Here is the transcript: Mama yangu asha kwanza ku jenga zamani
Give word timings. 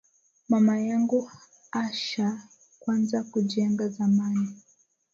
Mama 0.49 0.79
yangu 0.87 1.21
asha 1.83 2.27
kwanza 2.79 3.17
ku 3.29 3.37
jenga 3.51 3.85
zamani 3.95 4.47